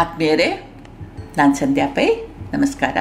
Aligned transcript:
ಆತ್ಮೀಯರೇ, 0.00 0.76
ನಾನು 1.36 1.54
ಸಂಧ್ಯಾ 1.54 1.86
ಪೈ, 1.86 2.06
ನಮಸ್ಕಾರ. 2.52 2.96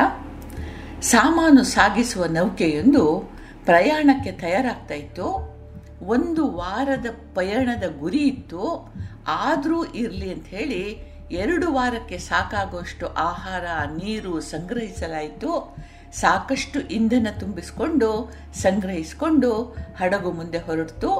ಸಾಮಾನು 1.02 1.64
ಸಾಗಿಸುವ 1.64 2.26
ನೌಕೆಯೊಂದು 2.26 3.32
ಪ್ರಯಾಣಕ್ಕೆ 3.66 4.32
ತಯಾರಾಗ್ತಾ 4.32 4.94
ಇತ್ತು. 4.94 5.58
ಒಂದು 6.06 6.52
ವಾರದ 6.52 7.06
ಪಯಣದ 7.34 7.84
ಗುರಿ 8.00 8.18
ಇತ್ತು. 8.18 8.94
ಆದರೂ 9.28 9.86
ಇರಲಿ 9.86 10.34
ಅಂತ 10.34 10.48
ಹೇಳಿ 10.48 11.00
ಎರಡು 11.32 11.74
ವಾರಕ್ಕೆ 11.74 12.18
ಸಾಕಾಗುವಷ್ಟು 12.18 13.08
ಆಹಾರ, 13.08 13.64
ನೀರು 13.88 14.40
ಸಂಗ್ರಹಿಸಲಾಯಿತು. 14.40 15.76
ಸಾಕಷ್ಟು 16.14 16.80
ಇಂಧನ 16.80 17.28
ತುಂಬಿಸಿಕೊಂಡು 17.40 18.34
ಸಂಗ್ರಹಿಸಿಕೊಂಡು 18.54 19.78
ಹಡಗು 19.98 20.32
ಮುಂದೆ 20.32 20.58
ಹೊರಡ್ತು. 20.58 21.12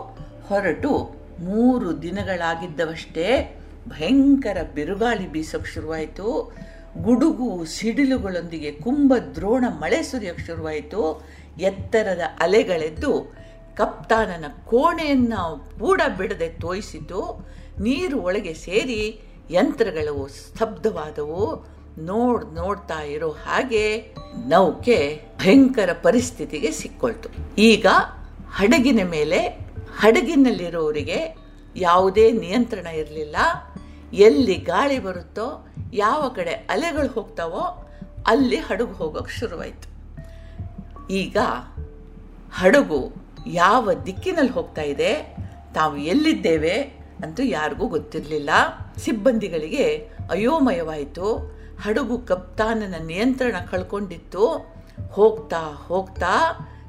ಹೊರಟು 0.48 1.16
ಮೂರು 1.40 2.02
ದಿನಗಳಾಗಿದ್ದವಷ್ಟೇ. 2.02 3.59
ಭಯಂಕರ 3.88 4.58
ಬಿರುಗಾಳಿ 4.76 5.32
ಬೀಸೋಕೆ 5.32 5.74
ಶುರುವಾಯಿತು. 5.74 6.56
ಗುಡುಗು 7.04 7.66
ಸಿಡಿಲುಗಳೊಂದಿಗೆ 7.66 8.72
ಕುಂಭ 8.72 9.14
ದ್ರೋಣ 9.36 9.66
ಮಳೆ 9.70 10.04
ಸುರಿಯೋಕ್ಕೆ 10.04 10.46
ಶುರುವಾಯಿತು. 10.46 11.26
ಎತ್ತರದ 11.60 12.22
ಅಲೆಗಳೆದ್ದು 12.40 13.34
ಕಪ್ತಾನನ 13.76 14.46
ಕೋಣೆಯನ್ನು 14.66 15.66
ಕೂಡ 15.80 16.02
ಬಿಡದೆ 16.18 16.50
ತೋಯಿಸಿತು 16.50 17.48
ನೀರು 17.82 18.22
ಒಳಗೆ 18.22 18.54
ಸೇರಿ 18.54 19.22
ಯಂತ್ರಗಳು 19.52 20.28
ಸ್ತಬ್ಧವಾದವು. 20.28 21.66
ನೋಡ್ 22.00 22.56
ನೋಡ್ತಾ 22.56 23.02
ಇರೋ 23.02 23.30
ಹಾಗೆ 23.30 24.16
ನೌಕೆ 24.48 25.22
ಭಯಂಕರ 25.38 25.90
ಪರಿಸ್ಥಿತಿಗೆ 25.94 26.72
ಸಿಕ್ಕೊಳ್ತು. 26.72 27.30
ಈಗ 27.58 27.86
ಹಡಗಿನ 28.54 29.00
ಮೇಲೆ 29.10 29.38
ಹಡಗಿನಲ್ಲಿರೋರಿಗೆ 30.00 31.49
ಯಾವುದೇ 31.80 32.32
ನಿಯಂತ್ರಣ 32.32 32.88
ಇರಲಿಲ್ಲ. 32.88 33.36
ಎಲ್ಲಿ 34.14 34.56
ಗಾಳಿ 34.56 35.00
ಬರುತ್ತೋ, 35.00 35.68
ಯಾವ 35.94 36.30
ಕಡೆ 36.30 36.52
ಅಲೆಗಳು 36.52 37.08
ಹೋಗ್ತಾವೋ, 37.08 37.90
ಅಲ್ಲಿ 38.28 38.56
ಹಡಗು 38.56 38.94
ಹೋಗೋಕೆ 38.94 39.40
ಶುರುವಾಯಿತು. 39.40 39.90
ಈಗ 41.10 41.38
ಹಡಗು 42.54 43.12
ಯಾವ 43.48 43.94
ದಿಕ್ಕಿನಲ್ಲಿ 43.94 44.52
ಹೋಗ್ತಾ 44.52 44.82
ಇದೆ, 44.82 45.38
ತಾವು 45.74 45.98
ಎಲ್ಲಿದ್ದೇವೆ 45.98 46.82
ಅಂತೂ 47.24 47.44
ಯಾರಿಗೂ 47.44 47.88
ಗೊತ್ತಿರಲಿಲ್ಲ. 47.88 48.50
ಸಿಬ್ಬಂದಿಗಳಿಗೆ 48.98 49.98
ಅಯೋಮಯವಾಯಿತು. 50.30 51.60
ಹಡಗು 51.84 52.18
ಕಪ್ತಾನನ 52.18 52.96
ನಿಯಂತ್ರಣ 53.06 53.56
ಕಳ್ಕೊಂಡಿತ್ತು. 53.72 54.74
ಹೋಗ್ತಾ 55.12 55.58
ಹೋಗ್ತಾ 55.88 56.34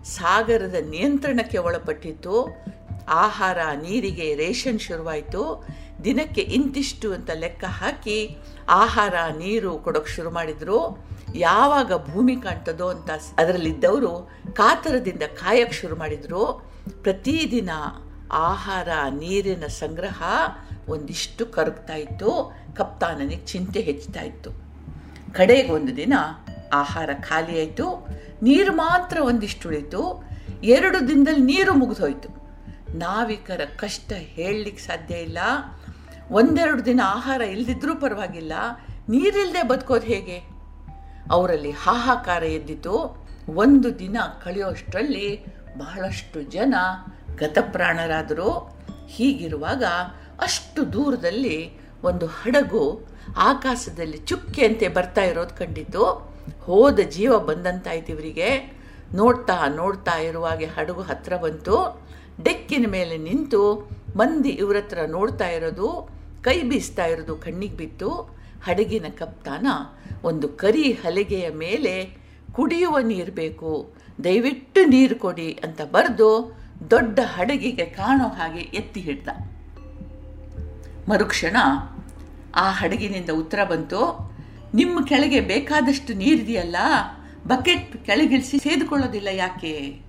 ಸಾಗರದ 0.04 0.74
ನಿಯಂತ್ರಣಕ್ಕೆ 0.90 1.58
ಒಳಪಟ್ಟಿತ್ತು. 1.58 2.64
ಆಹಾರ, 3.08 3.58
ನೀರಿಗೆ 3.82 4.34
ರೇಷನ್ 4.34 4.80
ಶುರುವಾಯಿತು. 4.80 5.66
ದಿನಕ್ಕೆ 6.04 6.40
ಇಂತಿಷ್ಟು 6.40 7.12
ಅಂತ 7.12 7.30
ಲೆಕ್ಕ 7.34 7.64
ಹಾಕಿ 7.64 8.38
ಆಹಾರ, 8.68 9.14
ನೀರು 9.38 9.78
ಕೊಡೋಕೆ 9.78 10.10
ಶುರು 10.10 10.30
ಮಾಡಿದ್ರು. 10.30 11.10
ಯಾವಾಗ 11.34 12.12
ಭೂಮಿ 12.12 12.36
ಕಾಣ್ತದೋ 12.36 12.88
ಅಂತ 12.88 13.10
ಅದರಲ್ಲಿದ್ದವರು 13.38 14.30
ಕಾತರದಿಂದ 14.52 15.22
ಕಾಯಕ್ಕೆ 15.22 15.76
ಶುರು 15.76 15.96
ಮಾಡಿದ್ರು. 15.96 16.70
ಪ್ರತಿದಿನ 17.02 17.70
ಆಹಾರ, 18.32 18.88
ನೀರಿನ 19.10 19.66
ಸಂಗ್ರಹ 19.66 20.22
ಒಂದಿಷ್ಟು 20.88 21.46
ಕರಗ್ತಾ 21.46 21.94
ಇತ್ತು. 21.94 22.56
ಕಪ್ತಾನನಿಗೆ 22.76 23.46
ಚಿಂತೆ 23.46 23.80
ಹೆಚ್ಚುತ್ತಾ 23.80 24.20
ಇತ್ತು. 24.20 24.50
ಕಡೆಗೆ 25.32 25.72
ಒಂದು 25.72 25.96
ದಿನ 25.96 26.14
ಆಹಾರ 26.72 27.10
ಖಾಲಿಯಾಯಿತು 27.20 28.06
ನೀರು 28.42 28.72
ಮಾತ್ರ 28.72 29.20
ಒಂದಿಷ್ಟು 29.20 29.68
ಉಳಿತು. 29.68 30.30
ಎರಡು 30.62 31.08
ದಿನದಲ್ಲಿ 31.08 31.42
ನೀರು 31.42 31.74
ಮುಗಿದೋಯ್ತು. 31.74 32.39
ನಾವಿಕರ 32.94 33.60
ಕಷ್ಟ 33.76 34.12
ಹೇಳಲಿಕ್ಕೆ 34.16 34.82
ಸಾಧ್ಯ 34.82 35.14
ಇಲ್ಲ. 35.14 35.38
ಒಂದೆರಡು 36.30 36.84
ದಿನ 36.84 37.00
ಆಹಾರ 37.04 37.40
ಇಲ್ಲದಿದ್ದರೂ 37.40 37.94
ಪರವಾಗಿಲ್ಲ. 37.94 38.52
ನೀರಿಲ್ಲದೆ 39.08 39.62
ಬದುಕೋದು 39.62 40.06
ಹೇಗೆ? 40.06 40.42
ಅವರಲ್ಲಿ 41.30 41.70
ಹಾಹಾಕಾರ 41.70 42.42
ಎದ್ದಿತು. 42.42 43.26
ಒಂದು 43.54 43.98
ದಿನ 43.98 44.16
ಕಳೆಯೋಷ್ಟರಲ್ಲಿ 44.44 45.44
ಬಹಳಷ್ಟು 45.78 46.42
ಜನ 46.42 46.74
ಗತಪ್ರಾಣರಾದರು. 47.36 48.78
ಹೀಗಿರುವಾಗ 49.08 49.84
ಅಷ್ಟು 50.40 50.92
ದೂರದಲ್ಲಿ 50.92 51.72
ಒಂದು 52.02 52.26
ಹಡಗು 52.26 53.02
ಆಕಾಶದಲ್ಲಿ 53.36 54.16
ಚುಕ್ಕೆಯಂತೆ 54.16 54.88
ಬರ್ತಾ 54.88 55.20
ಇರೋದು 55.20 55.58
ಕಂಡಿತು. 55.58 56.34
ಹೋದ 56.62 57.00
ಜೀವ 57.00 57.38
ಬಂದಂತಾಯ್ತು 57.38 58.12
ಇವರಿಗೆ. 58.12 58.79
ನೋಡ್ತಾ 59.18 59.56
ನೋಡ್ತಾ 59.80 60.14
ಇರುವಾಗೆ 60.28 60.66
ಹಡಗು 60.66 61.02
ಹತ್ರ 61.02 61.32
ಬಂತು. 61.36 61.76
ಡೆಕ್ಕಿನ 62.44 62.86
ಮೇಲೆ 62.90 63.16
ನಿಂತು 63.18 63.62
ಮಂದಿ 64.16 64.52
ಇವ್ರ 64.62 64.76
ಹತ್ರ 64.76 64.98
ನೋಡ್ತಾ 65.06 65.48
ಇರೋದು, 65.48 65.88
ಕೈ 66.42 66.56
ಬೀಸ್ತಾ 66.62 67.04
ಇರೋದು 67.04 67.34
ಕಣ್ಣಿಗೆ 67.36 67.76
ಬಿತ್ತು. 67.76 68.10
ಹಡಗಿನ 68.66 69.06
ಕಪ್ತಾನ 69.18 69.66
ಒಂದು 70.24 70.46
ಕರಿ 70.62 70.86
ಹಲಗೆಯ 70.92 71.46
ಮೇಲೆ 71.64 71.94
ಕುಡಿಯುವ 72.52 72.98
ನೀರು 73.10 73.32
ಬೇಕು, 73.32 73.72
ದಯವಿಟ್ಟು 74.24 74.80
ನೀರು 74.84 75.16
ಕೊಡಿ 75.18 75.48
ಅಂತ 75.64 75.80
ಬರೆದು 75.94 76.30
ದೊಡ್ಡ 76.90 77.18
ಹಡಗಿಗೆ 77.36 77.86
ಕಾಣೋ 77.98 78.26
ಹಾಗೆ 78.38 78.62
ಎತ್ತಿ 78.80 79.00
ಹಿಡ್ದ. 79.00 79.28
ಮರುಕ್ಷಣ 81.08 81.56
ಆ 82.54 82.66
ಹಡಗಿನಿಂದ 82.70 83.30
ಉತ್ತರ 83.42 83.60
ಬಂತು. 83.64 84.00
ನಿಮ್ಮ 84.74 84.98
ಕೆಳಗೆ 85.06 85.40
ಬೇಕಾದಷ್ಟು 85.52 86.12
ನೀರಿದೆಯಲ್ಲ 86.14 86.76
ಬಕೆಟ್ 87.50 88.06
ಕೆಳಗಿಳಿಸಿ 88.06 88.58
ಸೇದುಕೊಳ್ಳೋದಿಲ್ಲ 88.58 89.28
ಯಾಕೆ? 89.32 90.00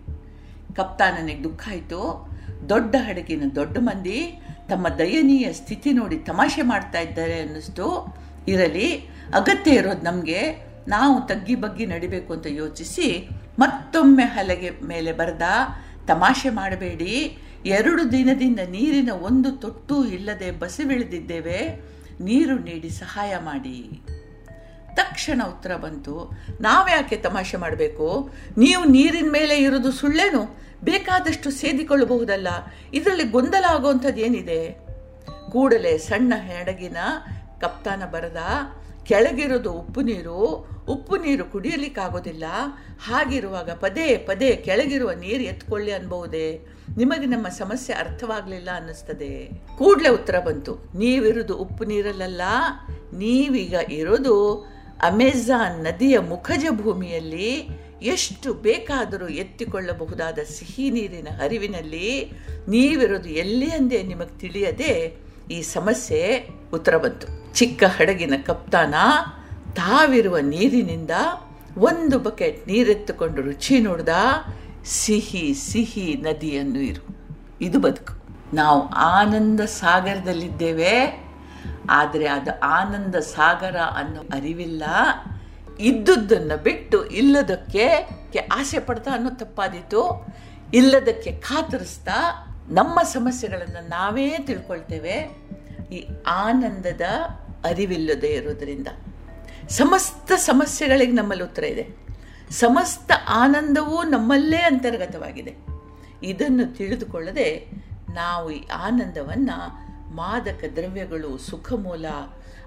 ಕಪ್ತಾನನಿಗೆ 0.75 1.44
ದುಃಖ 1.44 1.69
ಆಯಿತು. 1.69 2.29
ದೊಡ್ಡ 2.69 2.96
ಹಡಗಿನ 3.00 3.44
ದೊಡ್ಡ 3.56 3.78
ಮಂದಿ 3.78 4.40
ತಮ್ಮ 4.69 4.90
ದಯನೀಯ 4.90 5.53
ಸ್ಥಿತಿ 5.53 5.91
ನೋಡಿ 5.91 6.18
ತಮಾಷೆ 6.18 6.62
ಮಾಡ್ತಾ 6.62 7.00
ಇದ್ದಾರೆ 7.00 7.41
ಅನ್ನಿಸ್ತು. 7.41 8.16
ಇರಲಿ, 8.47 8.97
ಅಗತ್ಯ 9.34 9.72
ಇರೋದು 9.72 10.01
ನಮಗೆ. 10.01 10.72
ನಾವು 10.88 11.28
ತಗ್ಗಿ 11.28 11.56
ಬಗ್ಗಿ 11.56 11.85
ನಡಿಬೇಕು 11.85 12.34
ಅಂತ 12.34 12.46
ಯೋಚಿಸಿ 12.47 13.30
ಮತ್ತೊಮ್ಮೆ 13.59 14.24
ಹಲಗೆ 14.24 14.69
ಮೇಲೆ 14.69 15.12
ಬರೆದ. 15.12 15.41
ತಮಾಷೆ 16.07 16.50
ಮಾಡಬೇಡಿ. 16.50 17.38
ಎರಡು 17.66 18.12
ದಿನದಿಂದ 18.12 18.59
ನೀರಿನ 18.69 19.12
ಒಂದು 19.12 19.51
ತೊಟ್ಟು 19.51 20.06
ಇಲ್ಲದೆ 20.06 20.51
ಬಸಿವಿಳಿದಿದ್ದೇವೆ. 20.51 21.59
ನೀರು 22.22 22.59
ನೀಡಿ 22.59 22.90
ಸಹಾಯ 22.90 23.38
ಮಾಡಿ. 23.40 24.01
ತಕ್ಷಣ 24.96 25.41
ಉತ್ತರ 25.47 25.75
ಬಂತು, 25.75 26.31
ನಾವ್ಯಾಕೆ 26.62 27.16
ತಮಾಷೆ 27.16 27.57
ಮಾಡಬೇಕು? 27.57 28.31
ನೀವು 28.57 28.84
ನೀರಿನ 28.84 29.31
ಮೇಲೆ 29.31 29.57
ಇರೋದು 29.57 29.91
ಸುಳ್ಳೇನು? 29.91 30.62
ಬೇಕಾದಷ್ಟು 30.84 31.52
ಸೇದಿಕೊಳ್ಳಬಹುದಲ್ಲ. 31.52 32.47
ಇದರಲ್ಲಿ 32.94 33.24
ಗೊಂದಲ 33.24 33.66
ಆಗುವಂಥದ್ದು 33.69 34.22
ಏನಿದೆ? 34.22 34.91
ಕೂಡಲೇ 35.51 35.97
ಸಣ್ಣ 35.97 36.34
ಹೆಡಗಿನ 36.35 36.97
ಕಪ್ತಾನ 37.62 38.03
ಬರದ 38.06 38.38
ಕೆಳಗಿರೋದು 39.03 39.72
ಉಪ್ಪು 39.72 40.01
ನೀರು 40.01 40.72
ಉಪ್ಪು 40.90 41.18
ನೀರು 41.18 41.46
ಕುಡಿಯಲಿಕ್ಕಾಗೋದಿಲ್ಲ. 41.46 42.44
ಹಾಗಿರುವಾಗ 43.03 43.69
ಪದೇ 43.69 44.18
ಪದೇ 44.18 44.56
ಕೆಳಗಿರುವ 44.56 45.12
ನೀರು 45.12 45.44
ಎತ್ಕೊಳ್ಳಿ 45.44 45.91
ಅನ್ಬಹುದೇ? 45.91 46.62
ನಿಮಗೆ 46.97 47.25
ನಮ್ಮ 47.25 47.47
ಸಮಸ್ಯೆ 47.47 47.96
ಅರ್ಥವಾಗಲಿಲ್ಲ 47.96 48.69
ಅನ್ನಿಸ್ತದೆ. 48.75 49.62
ಕೂಡಲೇ 49.78 50.09
ಉತ್ತರ 50.09 50.40
ಬಂತು 50.40 50.75
ನೀವಿರೋದು 50.96 51.56
ಉಪ್ಪು 51.56 51.84
ನೀರಲ್ಲ 51.84 52.41
ನೀವೀಗ 53.13 53.74
ಇರೋದು 53.90 54.66
ಅಮೆಜಾನ್ 55.01 55.84
ನದಿಯ 55.84 56.19
ಮುಖಜ 56.19 56.66
ಭೂಮಿಯಲ್ಲಿ 56.72 57.67
ಎಷ್ಟು 58.01 58.53
ಬೇಕಾದರೂ 58.53 59.28
ಎತ್ತಿಕೊಳ್ಳಬಹುದಾದ 59.28 60.39
ಸಿಹಿ 60.44 60.91
ನೀರಿನ 60.91 61.28
ಹರಿವಿನಲ್ಲಿ 61.41 62.31
ನೀವಿರೋದು 62.69 63.29
ಎಲ್ಲಿ 63.29 63.72
ಅಂದೇ 63.72 64.03
ನಿಮಗೆ 64.03 64.39
ತಿಳಿಯದೆ 64.39 65.22
ಈ 65.51 65.62
ಸಮಸ್ಯೆ 65.62 66.50
ಉತ್ತರ 66.73 66.97
ಬಂತು. 66.97 67.53
ಚಿಕ್ಕ 67.53 67.84
ಹಡಗಿನ 67.84 68.34
ಕಪ್ತಾನ 68.45 68.95
ತಾವಿರುವ 69.75 70.38
ನೀರಿನಿಂದ 70.38 71.12
ಒಂದು 71.78 72.19
ಬಕೆಟ್ 72.19 72.68
ನೀರೆತ್ತುಕೊಂಡು 72.68 73.41
ರುಚಿ 73.41 73.79
ನೋಡ್ದ 73.79 74.09
ಸಿಹಿ 74.85 75.53
ಸಿಹಿ 75.53 76.13
ನದಿಯನ್ನು 76.13 76.79
ಇರು. 76.79 77.03
ಇದು 77.62 77.79
ಬದುಕು. 77.79 78.22
ನಾವು 78.56 78.89
ಆನಂದ 78.89 79.59
ಸಾಗರದಲ್ಲಿದ್ದೇವೆ. 79.59 81.24
ಆದರೆ 81.92 82.28
ಅದು 82.28 82.60
ಆನಂದ 82.60 83.16
ಸಾಗರ 83.16 83.76
ಅನ್ನೋ 83.78 84.22
ಅರಿವಿಲ್ಲ. 84.22 84.84
ಇದ್ದುದನ್ನು 85.80 86.64
ಬಿಟ್ಟು 86.64 87.06
ಇಲ್ಲದಕ್ಕೆ 87.06 88.10
ಆಸೆ 88.52 88.80
ಪಡ್ತಾ 88.80 89.12
ಅನ್ನೋ 89.12 89.30
ತಪ್ಪಾದೀತು. 89.30 90.28
ಇಲ್ಲದಕ್ಕೆ 90.74 91.32
ಖಾತರಿಸ್ತಾ 91.32 92.48
ನಮ್ಮ 92.70 93.02
ಸಮಸ್ಯೆಗಳನ್ನು 93.02 93.90
ನಾವೇ 93.90 94.30
ತಿಳ್ಕೊಳ್ತೇವೆ. 94.30 95.16
ಈ 95.92 96.08
ಆನಂದದ 96.28 97.02
ಅರಿವಿಲ್ಲದೆ 97.66 98.28
ಇರೋದರಿಂದ. 98.28 98.88
ಸಮಸ್ತ 99.70 100.32
ಸಮಸ್ಯೆಗಳಿಗೆ 100.32 101.12
ನಮ್ಮಲ್ಲಿ 101.12 101.44
ಉತ್ತರ 101.44 101.64
ಇದೆ. 101.64 101.88
ಸಮಸ್ತ 102.52 103.12
ಆನಂದವೂ 103.30 104.04
ನಮ್ಮಲ್ಲೇ 104.04 104.58
ಅಂತರ್ಗತವಾಗಿದೆ. 104.58 105.56
ಇದನ್ನು 106.24 106.76
ತಿಳಿದುಕೊಳ್ಳದೆ 106.76 107.72
ನಾವು 108.14 108.52
ಈ 108.52 108.68
ಆನಂದವನ್ನು 108.68 109.91
ಮಾದಕ 110.12 110.63
ದ್ರವ್ಯಗಳು 110.75 111.38
ಸುಖ 111.38 111.74
ಮೂಲ 111.74 112.06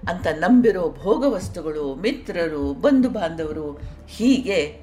ಅಂತ 0.09 0.27
ನಂಬಿರೋ 0.27 0.95
ಭೋಗವಸ್ತುಗಳು, 1.01 1.95
ಮಿತ್ರರು, 1.95 2.73
ಬಂಧು 2.73 3.09
ಬಾಂಧವರು 3.09 3.81
ಹೀಗೆ 4.07 4.81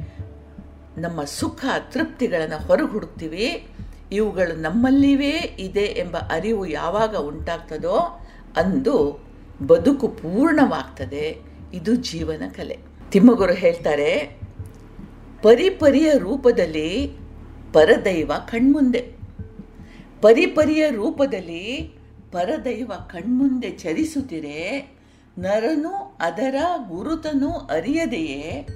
ನಮ್ಮ 0.99 1.25
ಸುಖ 1.25 1.64
ತೃಪ್ತಿಗಳನ್ನು 1.93 2.67
ಹೊರಗೆ 2.67 2.87
ಹುಡುಕ್ತೀವಿ 2.87 3.67
ಇವುಗಳು 4.12 4.61
ನಮ್ಮಲ್ಲಿವೇ, 4.61 5.56
ಇದೆ 5.59 5.81
ಎಂಬ 5.81 6.17
ಅರಿವು 6.17 6.67
ಯಾವಾಗ 6.67 7.17
ಉಂಟಾಗ್ತದೋ 7.17 8.26
ಅಂದು 8.56 9.25
ಬದುಕು 9.67 10.08
ಪೂರ್ಣವಾಗ್ತದೆ. 10.08 11.38
ಇದು 11.75 11.94
ಜೀವನ 11.94 12.43
ಕಲೆ. 12.49 12.79
ತಿಮ್ಮಗುರು 13.11 13.53
ಹೇಳ್ತಾರೆ, 13.53 14.41
ಪರಿಪರಿಯ 15.43 16.12
ರೂಪದಲ್ಲಿ 16.19 17.19
ಪರದೈವ 17.73 18.32
ಕಣ್ಮುಂದೆ. 18.49 19.00
ಪರಿಪರಿಯ 20.20 20.91
ರೂಪದಲ್ಲಿ 20.91 22.01
ಪರದೈವ 22.32 22.93
ಕಣ್ಮುಂದೆ 23.11 23.70
ಚರಿಸುತ್ತಿರೆ, 23.70 24.93
ನರನು 25.38 26.19
ಅದರ 26.20 26.55
ಗುರುತನು 26.88 27.50
ಅರಿಯದೆಯೇ? 27.50 28.67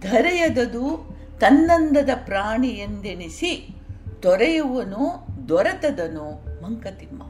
ಧರೆಯದದು 0.00 1.16
ತನ್ನಂದದ 1.40 2.08
ಪ್ರಾಣಿ 2.24 2.68
ಎಂದೆನಿಸಿ, 2.68 3.76
ತೊರೆಯುವನು 4.22 5.26
ದೊರೆತದನು 5.48 6.26
ಮಂಕತಿಮ್ಮ. 6.62 7.22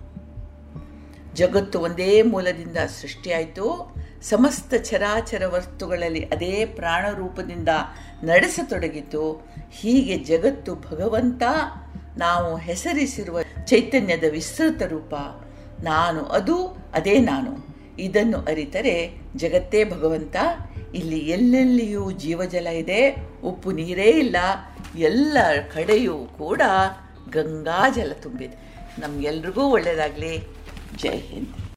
ಜಗತ್ತು 1.35 1.81
ಒಂದೇ 1.81 2.23
ಮೂಲದಿಂದ 2.23 2.77
ಸೃಷ್ಟಿಯಾಯಿತು, 2.77 3.97
ಸಮಸ್ತ 4.23 4.75
ಚರಾಚರ 4.75 5.43
ವಸ್ತುಗಳಲ್ಲಿ 5.47 6.25
ಅದೇ 6.25 6.67
ಪ್ರಾಣರೂಪದಿಂದ 6.67 7.69
ನಡೆಸತೊಡಗಿತು. 8.23 9.47
ಹೀಗೆ 9.71 10.19
ಜಗತ್ತು 10.19 10.75
ಭಗವಂತ, 10.75 11.43
ನಾವು 12.19 12.57
ಹೆಸರಿಸಿರುವ 12.57 13.43
ಚೈತನ್ಯದ 13.43 14.25
ವಿಸ್ತೃತ 14.31 14.83
ರೂಪ. 14.83 15.15
ನಾನು, 15.83 16.23
ಅದು 16.25 16.57
ಅದೇ 16.95 17.19
ನಾನು. 17.19 17.71
ಇದನ್ನು 17.99 18.39
ಅರಿತರೆ 18.39 19.21
ಜಗತ್ತೇ 19.37 19.85
ಭಗವಂತ. 19.85 20.37
ಇಲ್ಲಿ 20.95 21.19
ಎಲ್ಲೆಲ್ಲಿಯೂ 21.19 22.11
ಜೀವಜಲ 22.11 22.67
ಇದೆ, 22.67 23.27
ಉಪ್ಪು 23.45 23.73
ನೀರೇ 23.73 24.05
ಇಲ್ಲ, 24.05 24.37
ಎಲ್ಲ 24.97 25.39
ಕಡೆಯೂ 25.75 26.19
ಕೂಡ 26.19 26.63
ಗಂಗಾಜಲ 27.31 28.13
ತುಂಬಿದೆ. 28.13 28.57
ನಮಗೆಲ್ರಿಗೂ 28.99 29.63
ಒಳ್ಳೆಯದಾಗಲಿ 29.63 30.49
ಜೈ 30.97 31.19
ಹಿಂದ್. 31.19 31.60